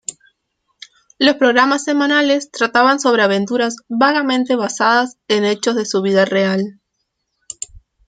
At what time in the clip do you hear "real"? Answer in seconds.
6.25-6.81